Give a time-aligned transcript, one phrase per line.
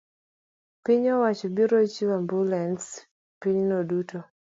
[0.83, 3.01] piny owacho biro chiwo ambulans e
[3.41, 4.19] pinyno duto.